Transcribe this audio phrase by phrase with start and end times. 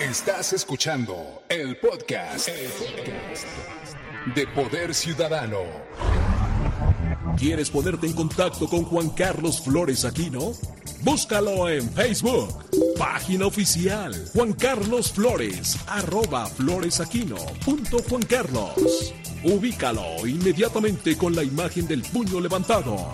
[0.00, 2.48] Estás escuchando el podcast,
[4.32, 5.58] de Poder Ciudadano.
[7.36, 10.52] ¿Quieres ponerte en contacto con Juan Carlos Flores Aquino?
[11.00, 12.64] Búscalo en Facebook.
[12.96, 14.14] Página oficial.
[14.34, 15.76] Juan Carlos Flores.
[15.88, 17.36] Arroba floresaquino.
[17.64, 19.12] Punto Juan Carlos.
[19.42, 23.10] Ubícalo inmediatamente con la imagen del puño levantado.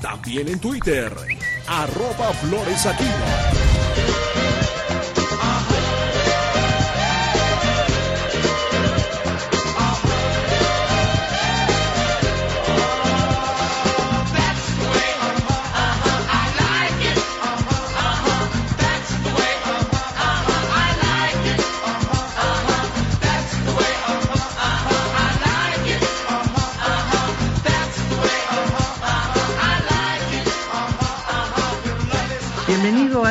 [0.00, 1.12] También en Twitter.
[1.66, 3.71] Arroba floresaquino.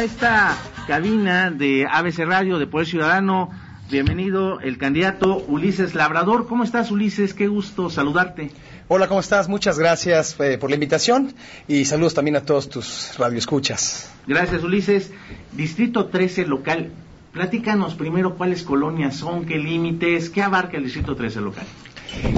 [0.02, 3.52] A esta cabina de ABC Radio de Poder Ciudadano.
[3.92, 6.48] Bienvenido el candidato Ulises Labrador.
[6.48, 7.36] ¿Cómo estás, Ulises?
[7.36, 8.50] Qué gusto saludarte.
[8.88, 9.48] Hola, ¿cómo estás?
[9.48, 11.36] Muchas gracias eh, por la invitación
[11.68, 14.12] y saludos también a todos tus radioescuchas.
[14.26, 15.12] Gracias, Ulises.
[15.52, 16.90] Distrito 13 local.
[17.32, 21.68] Platícanos primero cuáles colonias son, qué límites, qué abarca el Distrito 13 local.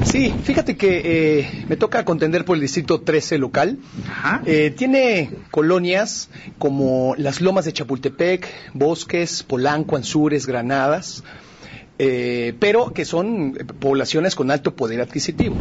[0.05, 1.01] Sí, fíjate que
[1.39, 3.79] eh, me toca contender por el Distrito 13 local.
[4.07, 4.41] Ajá.
[4.45, 11.23] Eh, tiene colonias como las Lomas de Chapultepec, Bosques, Polanco, Anzures, Granadas,
[11.99, 15.55] eh, pero que son poblaciones con alto poder adquisitivo.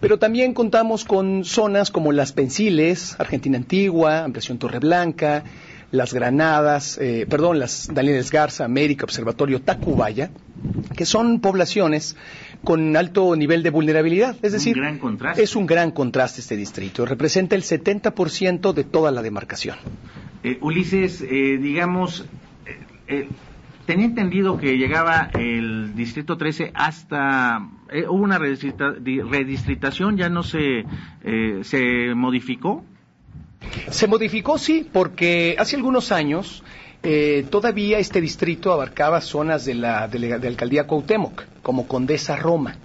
[0.00, 5.44] Pero también contamos con zonas como las Pensiles, Argentina Antigua, Ampliación Torreblanca,
[5.90, 10.30] las Granadas, eh, perdón, las Daniels Garza, América, Observatorio Tacubaya,
[10.96, 12.16] que son poblaciones
[12.64, 14.36] con alto nivel de vulnerabilidad.
[14.42, 15.42] Es decir, gran contraste.
[15.42, 17.06] es un gran contraste este distrito.
[17.06, 19.76] Representa el 70% de toda la demarcación.
[20.42, 22.26] Eh, Ulises, eh, digamos,
[22.66, 23.28] eh, eh,
[23.86, 27.68] tenía entendido que llegaba el Distrito 13 hasta...
[28.08, 30.84] hubo una redistrita- di- redistritación, ya no se,
[31.24, 32.84] eh, se modificó.
[33.90, 36.62] Se modificó, sí, porque hace algunos años
[37.02, 41.86] eh, todavía este distrito abarcaba zonas de la, de la- de la alcaldía Cuauhtémoc, como
[41.86, 42.76] Condesa Roma.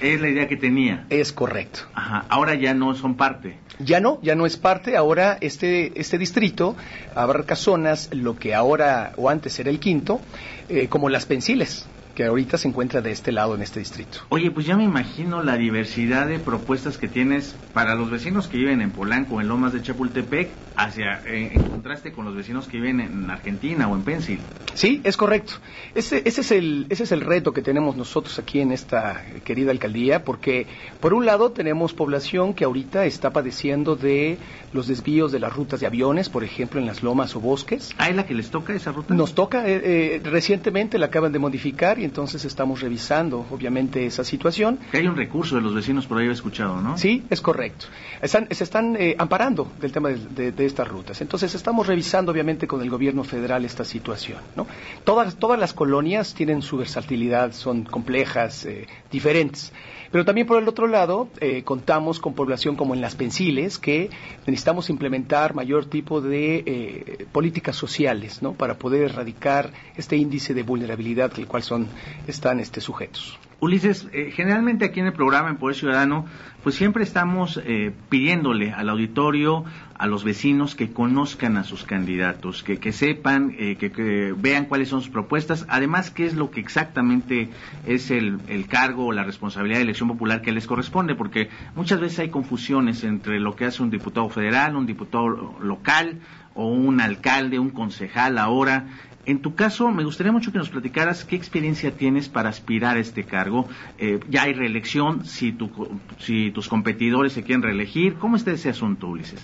[0.00, 1.06] Es la idea que tenía.
[1.08, 1.80] Es correcto.
[1.94, 3.56] Ajá, ahora ya no son parte.
[3.78, 4.96] Ya no, ya no es parte.
[4.96, 6.76] Ahora este, este distrito
[7.14, 10.20] abarca zonas, lo que ahora o antes era el quinto,
[10.68, 14.18] eh, como las Pensiles, que ahorita se encuentra de este lado en este distrito.
[14.28, 18.58] Oye, pues ya me imagino la diversidad de propuestas que tienes para los vecinos que
[18.58, 22.78] viven en Polanco, en Lomas de Chapultepec, hacia eh, en contraste con los vecinos que
[22.78, 24.38] viven en Argentina o en Pensil.
[24.74, 25.54] Sí, es correcto.
[25.94, 29.70] Ese, ese, es el, ese es el reto que tenemos nosotros aquí en esta querida
[29.70, 30.66] alcaldía, porque
[31.00, 34.38] por un lado tenemos población que ahorita está padeciendo de
[34.72, 37.94] los desvíos de las rutas de aviones, por ejemplo, en las lomas o bosques.
[37.98, 39.14] ¿Ah, es la que les toca esa ruta?
[39.14, 44.24] Nos toca, eh, eh, recientemente la acaban de modificar y entonces estamos revisando, obviamente, esa
[44.24, 44.78] situación.
[44.90, 46.96] Que hay un recurso de los vecinos, por ahí he escuchado, ¿no?
[46.98, 47.86] Sí, es correcto.
[48.22, 51.20] Están, se están eh, amparando del tema de, de- de estas rutas.
[51.20, 54.38] Entonces estamos revisando, obviamente, con el gobierno federal esta situación.
[54.56, 54.66] ¿no?
[55.04, 59.72] Todas, todas las colonias tienen su versatilidad, son complejas, eh, diferentes.
[60.10, 64.10] Pero también por el otro lado, eh, contamos con población como en las Pensiles, que
[64.46, 68.52] necesitamos implementar mayor tipo de eh, políticas sociales, ¿no?
[68.52, 71.88] Para poder erradicar este índice de vulnerabilidad del cual son,
[72.26, 73.38] están este, sujetos.
[73.60, 76.26] Ulises, eh, generalmente aquí en el programa en Poder Ciudadano,
[76.62, 79.64] pues siempre estamos eh, pidiéndole al auditorio,
[79.96, 84.88] a los vecinos que conozcan a sus candidatos, que, sepan, eh, que, que vean cuáles
[84.88, 87.48] son sus propuestas, además qué es lo que exactamente
[87.86, 92.00] es el, el cargo o la responsabilidad de elección popular que les corresponde, porque muchas
[92.00, 96.18] veces hay confusiones entre lo que hace un diputado federal, un diputado local
[96.54, 98.86] o un alcalde, un concejal ahora.
[99.26, 103.00] En tu caso, me gustaría mucho que nos platicaras qué experiencia tienes para aspirar a
[103.00, 103.66] este cargo.
[103.98, 105.70] Eh, ya hay reelección, si, tu,
[106.18, 108.14] si tus competidores se quieren reelegir.
[108.16, 109.40] ¿Cómo está ese asunto, Ulises?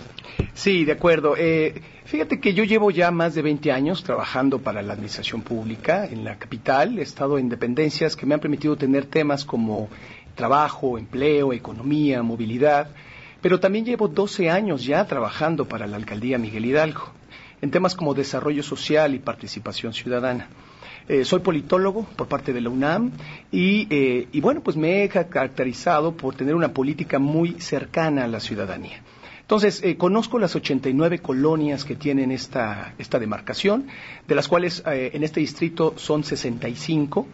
[0.53, 1.35] Sí, de acuerdo.
[1.35, 6.05] Eh, fíjate que yo llevo ya más de 20 años trabajando para la administración pública
[6.05, 6.99] en la capital.
[6.99, 9.89] He estado en dependencias que me han permitido tener temas como
[10.35, 12.89] trabajo, empleo, economía, movilidad.
[13.41, 17.13] Pero también llevo 12 años ya trabajando para la alcaldía Miguel Hidalgo
[17.61, 20.47] en temas como desarrollo social y participación ciudadana.
[21.07, 23.11] Eh, soy politólogo por parte de la UNAM
[23.51, 28.23] y, eh, y bueno, pues me he ca- caracterizado por tener una política muy cercana
[28.25, 29.01] a la ciudadanía.
[29.41, 33.87] Entonces, eh, conozco las 89 colonias que tienen esta, esta demarcación,
[34.27, 37.27] de las cuales en este distrito son 65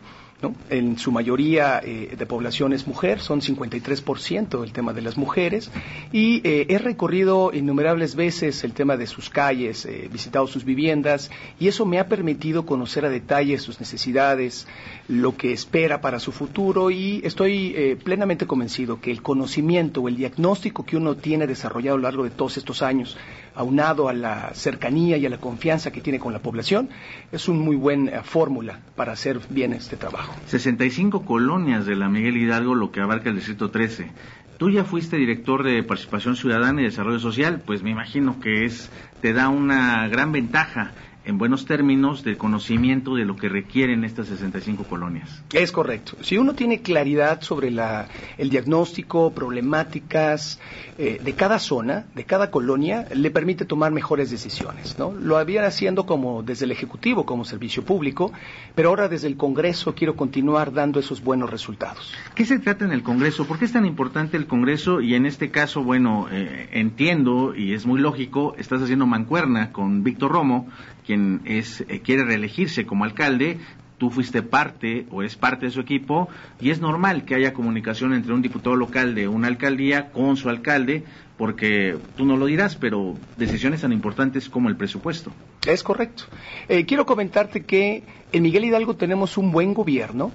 [0.70, 5.72] En su mayoría eh, de población es mujer, son 53% el tema de las mujeres,
[6.14, 11.32] y eh, he recorrido innumerables veces el tema de sus calles, he visitado sus viviendas,
[11.60, 14.68] y eso me ha permitido conocer a detalle sus necesidades,
[15.08, 20.08] lo que espera para su futuro, y estoy eh, plenamente convencido que el conocimiento o
[20.08, 23.18] el diagnóstico que uno tiene desarrollado a lo largo de todos estos años,
[23.58, 26.90] aunado a la cercanía y a la confianza que tiene con la población,
[27.32, 30.34] es una muy buena fórmula para hacer bien este trabajo.
[30.46, 34.12] 65 colonias de la Miguel Hidalgo, lo que abarca el Distrito 13.
[34.58, 38.90] Tú ya fuiste director de Participación Ciudadana y Desarrollo Social, pues me imagino que es
[39.22, 40.94] te da una gran ventaja
[41.28, 45.44] en buenos términos del conocimiento de lo que requieren estas 65 colonias.
[45.52, 46.16] Es correcto.
[46.22, 48.08] Si uno tiene claridad sobre la,
[48.38, 50.60] el diagnóstico, problemáticas
[50.98, 54.98] eh, de cada zona, de cada colonia, le permite tomar mejores decisiones.
[54.98, 55.12] ¿no?
[55.12, 58.32] Lo había haciendo como desde el Ejecutivo, como servicio público,
[58.74, 62.14] pero ahora desde el Congreso quiero continuar dando esos buenos resultados.
[62.36, 63.46] ¿Qué se trata en el Congreso?
[63.46, 65.02] ¿Por qué es tan importante el Congreso?
[65.02, 70.04] Y en este caso, bueno, eh, entiendo y es muy lógico, estás haciendo mancuerna con
[70.04, 70.70] Víctor Romo,
[71.08, 73.58] quien es, eh, quiere reelegirse como alcalde,
[73.98, 76.28] tú fuiste parte o es parte de su equipo
[76.62, 80.50] y es normal que haya comunicación entre un diputado local de una alcaldía con su
[80.50, 81.04] alcalde
[81.38, 85.32] porque tú no lo dirás, pero decisiones tan importantes como el presupuesto.
[85.66, 86.24] Es correcto.
[86.68, 90.32] Eh, quiero comentarte que en Miguel Hidalgo tenemos un buen gobierno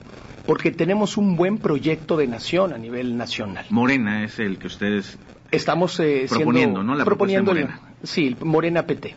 [0.46, 3.66] porque tenemos un buen proyecto de nación a nivel nacional.
[3.70, 5.18] Morena es el que ustedes
[5.50, 6.94] estamos eh, proponiendo, ¿no?
[6.94, 7.80] La proponiendo, Morena.
[8.02, 9.14] Sí, Morena PT.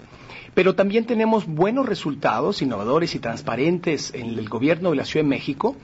[0.56, 5.30] Pero también tenemos buenos resultados, innovadores y transparentes en el gobierno de la Ciudad de
[5.30, 5.75] México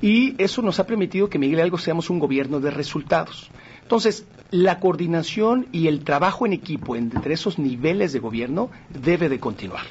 [0.00, 3.50] y eso nos ha permitido que Miguel Hidalgo seamos un gobierno de resultados.
[3.82, 9.38] Entonces, la coordinación y el trabajo en equipo entre esos niveles de gobierno debe de
[9.38, 9.84] continuar.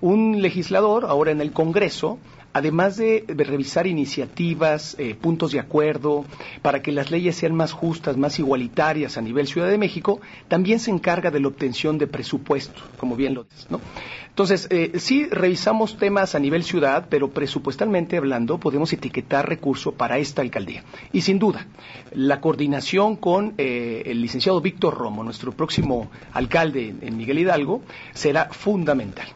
[0.00, 2.18] Un legislador ahora en el Congreso
[2.52, 6.24] además de, revisar iniciativas, eh, puntos de acuerdo,
[6.62, 10.80] para que las leyes sean más justas, más igualitarias a nivel Ciudad de México, también
[10.80, 13.80] se encarga de la obtención de presupuesto, como bien lo dices, ¿no?
[14.28, 20.18] Entonces, eh, sí revisamos temas a nivel ciudad, pero presupuestalmente hablando podemos etiquetar recurso para
[20.18, 20.84] esta alcaldía.
[21.12, 21.66] Y sin duda,
[22.12, 27.82] la coordinación con eh, el licenciado Víctor Romo, nuestro próximo alcalde en Miguel Hidalgo,
[28.14, 29.28] será fundamental.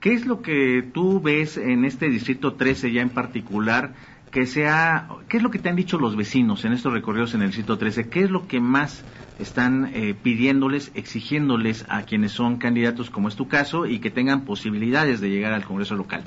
[0.00, 3.94] ¿Qué es lo que tú ves en este distrito 13 ya en particular
[4.30, 7.42] que sea, qué es lo que te han dicho los vecinos en estos recorridos en
[7.42, 8.08] el distrito 13?
[8.08, 9.04] ¿Qué es lo que más
[9.40, 14.44] están eh, pidiéndoles, exigiéndoles a quienes son candidatos, como es tu caso, y que tengan
[14.44, 16.22] posibilidades de llegar al Congreso local?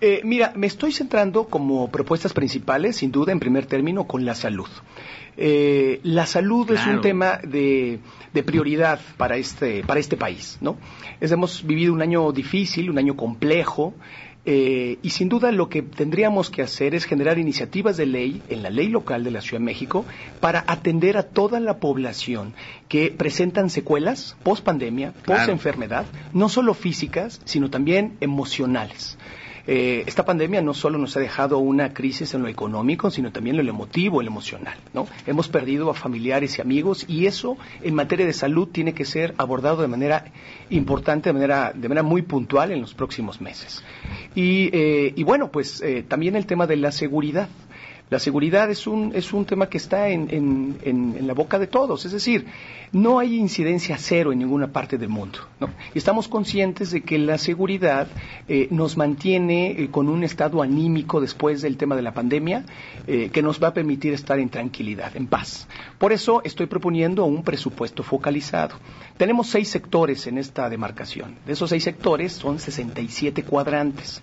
[0.00, 4.34] Eh, mira, me estoy centrando como propuestas principales, sin duda, en primer término, con la
[4.34, 4.68] salud.
[5.36, 8.00] Eh, la salud es un tema de,
[8.44, 10.76] prioridad para este, para este país, ¿no?
[11.20, 13.94] hemos vivido un año difícil, un año complejo,
[14.50, 18.62] eh, y sin duda lo que tendríamos que hacer es generar iniciativas de ley en
[18.62, 20.06] la ley local de la Ciudad de México
[20.40, 22.54] para atender a toda la población
[22.88, 29.18] que presentan secuelas post pandemia, post enfermedad, no solo físicas, sino también emocionales.
[29.70, 33.58] Eh, esta pandemia no solo nos ha dejado una crisis en lo económico, sino también
[33.58, 34.78] en lo emotivo, en lo emocional.
[34.94, 35.06] ¿no?
[35.26, 39.34] Hemos perdido a familiares y amigos y eso en materia de salud tiene que ser
[39.36, 40.32] abordado de manera
[40.70, 43.84] importante, de manera, de manera muy puntual en los próximos meses.
[44.34, 47.50] Y, eh, bueno, pues eh, también el tema de la seguridad.
[48.10, 50.28] La seguridad es un, es un tema que está en,
[50.82, 52.46] en, la boca de todos, es decir,
[52.92, 55.40] no hay incidencia cero en ninguna parte del mundo.
[55.60, 55.68] ¿no?
[55.94, 58.08] Y estamos conscientes de que la seguridad
[58.48, 62.64] eh, nos mantiene eh, con un estado anímico después del tema de la pandemia
[63.06, 65.68] eh, que nos va a permitir estar en tranquilidad, en paz.
[65.98, 68.76] Por eso estoy proponiendo un presupuesto focalizado.
[69.18, 71.36] Tenemos seis sectores en esta demarcación.
[71.44, 74.22] De esos seis sectores son 67 cuadrantes.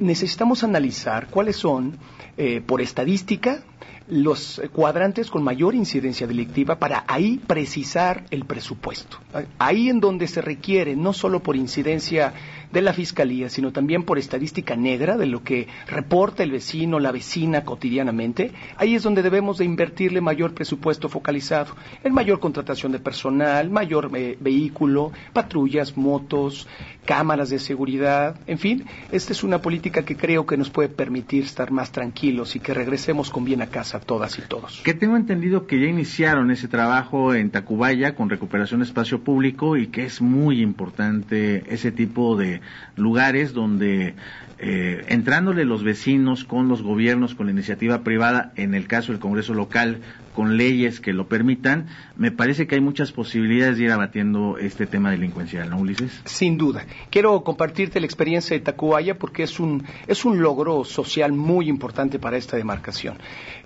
[0.00, 1.98] Necesitamos analizar cuáles son
[2.38, 3.62] eh, por estadística
[4.08, 9.18] los cuadrantes con mayor incidencia delictiva para ahí precisar el presupuesto.
[9.58, 12.32] Ahí en donde se requiere, no solo por incidencia
[12.72, 17.12] de la Fiscalía, sino también por estadística negra de lo que reporta el vecino, la
[17.12, 22.98] vecina cotidianamente, ahí es donde debemos de invertirle mayor presupuesto focalizado, en mayor contratación de
[22.98, 26.66] personal, mayor eh, vehículo, patrullas, motos,
[27.04, 31.44] cámaras de seguridad, en fin, esta es una política que creo que nos puede permitir
[31.44, 34.80] estar más tranquilos y que regresemos con bien a casa todas y todos.
[34.82, 39.76] Que tengo entendido que ya iniciaron ese trabajo en Tacubaya con recuperación de espacio público
[39.76, 42.55] y que es muy importante ese tipo de
[42.96, 44.14] lugares donde
[44.58, 49.20] eh, entrándole los vecinos con los gobiernos, con la iniciativa privada, en el caso del
[49.20, 50.00] Congreso local,
[50.34, 51.86] con leyes que lo permitan,
[52.16, 56.20] me parece que hay muchas posibilidades de ir abatiendo este tema delincuencial, ¿no, Ulises?
[56.24, 56.84] Sin duda.
[57.10, 62.18] Quiero compartirte la experiencia de Tacubaya porque es un, es un logro social muy importante
[62.18, 63.16] para esta demarcación.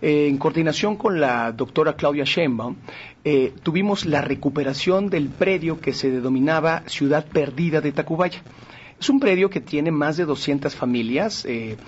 [0.01, 2.77] Eh, en coordinación con la doctora Claudia Sheinbaum,
[3.25, 8.43] eh, tuvimos la recuperación del predio que se denominaba Ciudad Perdida de Tacubaya.
[9.01, 11.47] Es un predio que tiene más de 200 familias.
[11.47, 11.79] Eh,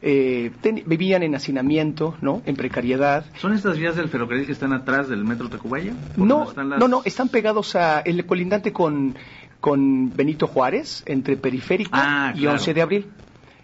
[0.00, 0.50] eh,
[0.86, 2.42] vivían en hacinamiento, ¿no?
[2.46, 3.26] En precariedad.
[3.38, 5.92] ¿Son estas vías del ferrocarril que están atrás del metro Tacubaya?
[6.16, 9.14] No, no, no, están pegados a el colindante con,
[9.60, 13.06] con Benito Juárez, entre Periférico ah, y 11 de abril.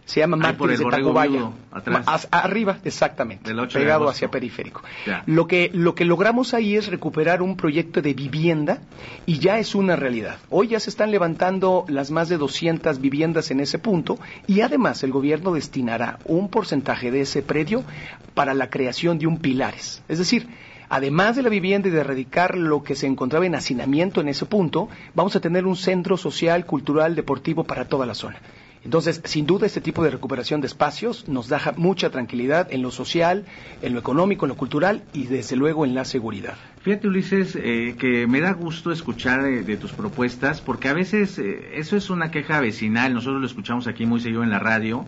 [0.09, 1.51] Se llama Mártires de Tacubaya.
[2.31, 3.53] arriba, exactamente.
[3.71, 4.81] pegado hacia periférico.
[5.27, 8.79] Lo que, lo que logramos ahí es recuperar un proyecto de vivienda
[9.27, 10.39] y ya es una realidad.
[10.49, 15.03] Hoy ya se están levantando las más de 200 viviendas en ese punto y además
[15.03, 17.85] el gobierno destinará un porcentaje de ese predio
[18.33, 20.03] para la creación de un pilares.
[20.09, 20.49] Es decir,
[20.89, 24.47] además de la vivienda y de erradicar lo que se encontraba en hacinamiento en ese
[24.47, 28.39] punto, vamos a tener un centro social, cultural, deportivo para toda la zona.
[28.89, 32.91] Entonces, sin duda, este tipo de recuperación de espacios nos da mucha tranquilidad en lo
[32.91, 33.45] social,
[33.83, 36.57] en lo económico, en lo cultural y, desde luego, en la seguridad.
[36.81, 41.39] Fíjate, Ulises, eh, que me da gusto escuchar eh, de tus propuestas, porque a veces
[41.39, 45.05] eh, eso es una queja vecinal, nosotros lo escuchamos aquí muy seguido en la radio,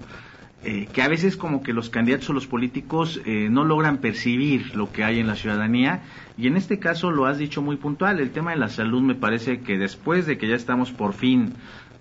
[0.93, 5.05] que a veces como que los candidatos o los políticos no logran percibir lo que
[5.05, 6.03] hay en la ciudadanía,
[6.37, 9.15] y en este caso lo has dicho muy puntual, el tema de la salud me
[9.15, 11.55] parece que después de que ya estamos por fin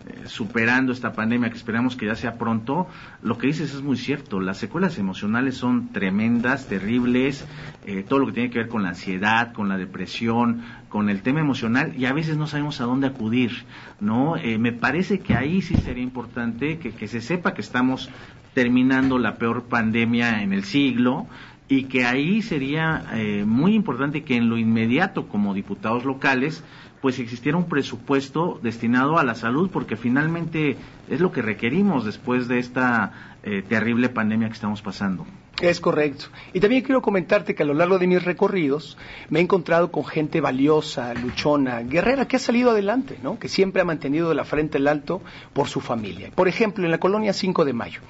[0.07, 2.87] eh, superando esta pandemia que esperamos que ya sea pronto,
[3.21, 4.39] lo que dices es muy cierto.
[4.39, 7.45] Las secuelas emocionales son tremendas, terribles,
[7.85, 11.21] eh, todo lo que tiene que ver con la ansiedad, con la depresión, con el
[11.21, 13.65] tema emocional y a veces no sabemos a dónde acudir,
[13.99, 14.37] ¿no?
[14.37, 18.09] Eh, me parece que ahí sí sería importante que, que se sepa que estamos
[18.53, 21.27] terminando la peor pandemia en el siglo,
[21.69, 23.05] y que ahí sería
[23.45, 26.63] muy importante que en lo inmediato como diputados locales
[27.01, 32.47] pues existiera un presupuesto destinado a la salud, porque finalmente es lo que requerimos después
[32.47, 35.25] de esta eh, terrible pandemia que estamos pasando.
[35.61, 36.25] Es correcto.
[36.53, 38.97] Y también quiero comentarte que a lo largo de mis recorridos
[39.29, 43.37] me he encontrado con gente valiosa, luchona, guerrera, que ha salido adelante, ¿no?
[43.37, 45.21] que siempre ha mantenido la frente el alto
[45.53, 46.31] por su familia.
[46.33, 48.01] Por ejemplo, en la colonia 5 de Mayo,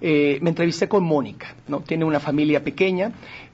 [0.00, 1.80] eh, me entrevisté con Mónica, ¿no?
[1.80, 3.12] tiene una familia pequeña,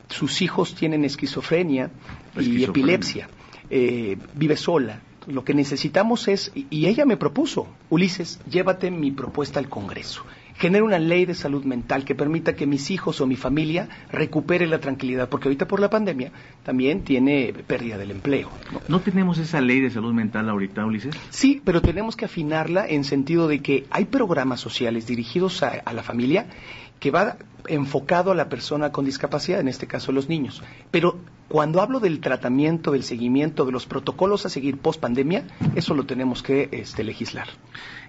[0.09, 1.91] sus hijos tienen esquizofrenia.
[2.39, 3.29] y epilepsia.
[3.71, 5.01] Eh, vive sola.
[5.27, 10.23] Lo que necesitamos es, y ella me propuso, Ulises, llévate mi propuesta al Congreso.
[10.59, 14.67] Genera una ley de salud mental que permita que mis hijos o mi familia recupere
[14.67, 16.33] la tranquilidad, porque ahorita por la pandemia
[16.63, 18.51] también tiene pérdida del empleo.
[18.89, 21.15] ¿No, tenemos esa ley de salud mental ahorita, Ulises?
[21.31, 25.93] Sí, pero tenemos que afinarla en sentido de que hay programas sociales dirigidos a, a
[25.93, 26.47] la familia
[27.01, 27.37] que va
[27.69, 30.63] enfocado a la persona con discapacidad, en este caso los niños.
[30.91, 35.95] Pero cuando hablo del tratamiento, del seguimiento, de los protocolos a seguir post pandemia, eso
[35.95, 37.49] lo tenemos que este, legislar.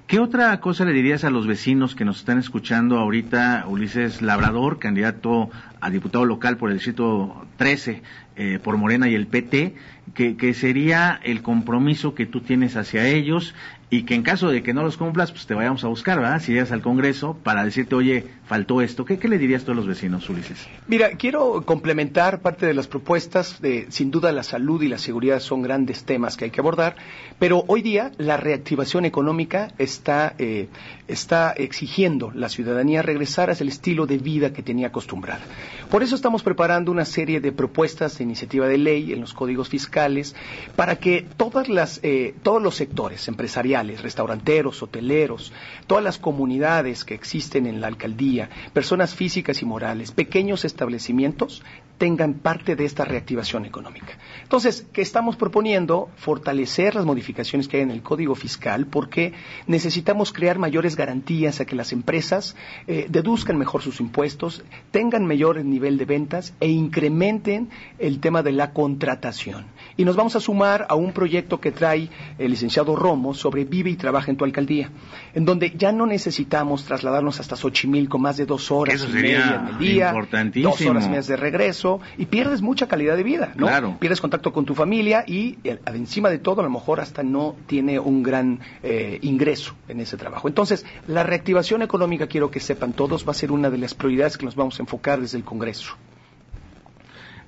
[0.08, 4.80] ¿Qué otra cosa le dirías a los vecinos que nos están escuchando ahorita, Ulises Labrador,
[4.80, 5.50] candidato
[5.82, 8.02] a diputado local por el distrito 13
[8.38, 9.76] eh, por Morena y el PT,
[10.14, 13.54] que, que, sería el compromiso que tú tienes hacia ellos
[13.90, 16.42] y que en caso de que no los cumplas, pues te vayamos a buscar, ¿verdad?
[16.42, 19.06] Si llegas al Congreso para decirte, oye, faltó esto.
[19.06, 20.68] ¿Qué, le dirías tú a los vecinos, Ulises?
[20.88, 23.62] Mira, quiero complementar parte de las propuestas.
[23.62, 26.98] De, sin duda, la salud y la seguridad son grandes temas que hay que abordar,
[27.40, 30.68] pero hoy día la reactivación económica está, eh,
[31.08, 35.42] está exigiendo la ciudadanía regresar a el estilo de vida que tenía acostumbrada.
[35.90, 39.70] Por eso estamos preparando una serie de propuestas de iniciativa de ley en los códigos
[39.70, 40.36] fiscales
[40.76, 45.52] para que todas las, eh, todos los sectores empresariales, restauranteros, hoteleros,
[45.88, 51.64] todas las comunidades que existen en la alcaldía, personas físicas y morales, pequeños establecimientos,
[51.98, 54.18] tengan parte de esta reactivación económica.
[54.44, 56.10] Entonces, ¿qué estamos proponiendo?
[56.16, 59.34] Fortalecer las modificaciones que hay en el Código Fiscal porque
[59.66, 62.56] necesitamos crear mayores garantías a que las empresas
[62.88, 68.52] eh, deduzcan mejor sus impuestos, tengan mayor nivel de ventas e incrementen el tema de
[68.52, 69.66] la contratación.
[69.96, 73.90] Y nos vamos a sumar a un proyecto que trae el licenciado Romo sobre Vive
[73.90, 74.90] y Trabaja en tu alcaldía,
[75.34, 79.68] en donde ya no necesitamos trasladarnos hasta Xochimilco más de dos horas y media en
[79.68, 80.14] el día,
[80.62, 83.98] dos horas y media de regreso, y pierdes mucha calidad de vida, ¿no?
[84.00, 87.56] Pierdes contacto con tu familia y eh, encima de todo a lo mejor hasta no
[87.68, 90.48] tiene un gran eh, ingreso en ese trabajo.
[90.48, 94.38] Entonces, la reactivación económica, quiero que sepan todos, va a ser una de las prioridades
[94.38, 95.96] que nos vamos a enfocar desde el Congreso.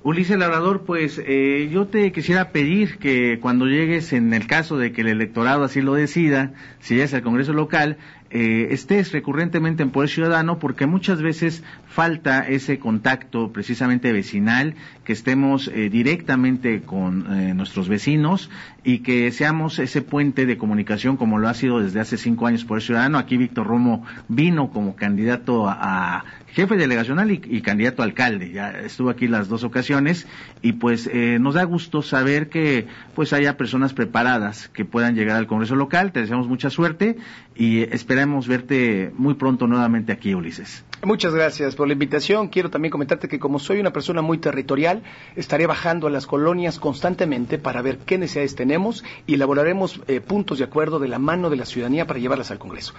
[0.02, 4.92] Ulises Labrador, pues eh, yo te quisiera pedir que cuando llegues, en el caso de
[4.92, 7.98] que el electorado así lo decida, si es al Congreso local,
[8.30, 15.12] eh, estés recurrentemente en Poder Ciudadano porque muchas veces falta ese contacto precisamente vecinal, que
[15.12, 18.48] estemos eh, directamente con eh, nuestros vecinos
[18.84, 22.64] y que seamos ese puente de comunicación como lo ha sido desde hace cinco años
[22.64, 23.18] Poder Ciudadano.
[23.18, 28.50] Aquí Víctor Romo vino como candidato a, jefe delegacional y, candidato a alcalde.
[28.50, 30.26] Ya estuvo aquí las dos ocasiones
[30.62, 35.46] y pues nos da gusto saber que pues haya personas preparadas que puedan llegar al
[35.46, 36.10] Congreso local.
[36.10, 37.18] Te deseamos mucha suerte
[37.54, 40.84] y esperamos verte muy pronto nuevamente aquí, Ulises.
[41.04, 42.48] Muchas gracias por la invitación.
[42.48, 45.02] Quiero también comentarte que como soy una persona muy territorial,
[45.34, 50.58] estaré bajando a las colonias constantemente para ver qué necesidades tenemos y elaboraremos eh, puntos
[50.58, 52.92] de acuerdo de la mano de la ciudadanía para llevarlas al Congreso.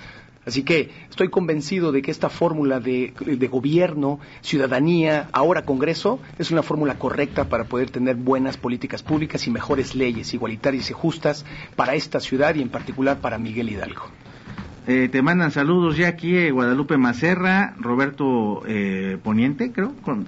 [0.48, 6.50] Así que estoy convencido de que esta fórmula de, de, gobierno, ciudadanía, ahora Congreso, es
[6.50, 11.46] una fórmula correcta para poder tener buenas políticas públicas y mejores leyes igualitarias y justas
[11.76, 14.08] para esta ciudad y en particular para Miguel Hidalgo.
[14.88, 20.26] Eh, te mandan saludos ya aquí eh, Guadalupe Macerra, Roberto eh, Poniente, creo, con,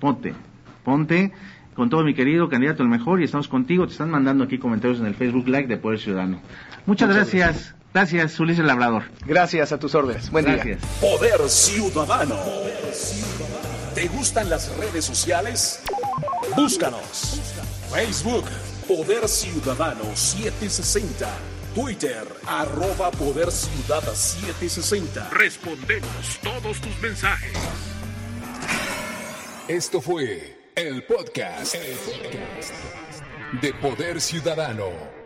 [0.00, 0.34] Ponte,
[0.82, 1.32] Ponte,
[1.74, 3.86] con todo mi querido candidato el mejor y estamos contigo.
[3.86, 6.40] Te están mandando aquí comentarios en el Facebook Like de Poder Ciudadano.
[6.86, 7.74] Muchas, gracias.
[7.92, 8.40] gracias.
[8.40, 9.02] Ulises Labrador.
[9.26, 10.30] Gracias a tus órdenes.
[10.30, 10.78] Buen día.
[11.00, 12.36] Poder Ciudadano.
[13.94, 15.82] ¿Te gustan las redes sociales?
[16.56, 17.40] Búscanos.
[17.92, 18.44] Facebook,
[18.88, 21.28] Poder Ciudadano 760.
[21.74, 25.30] Twitter, arroba Poder Ciudad 760.
[25.30, 27.56] Respondemos todos tus mensajes.
[29.68, 32.72] Esto fue el podcast, el podcast
[33.62, 35.19] de Poder Ciudadano.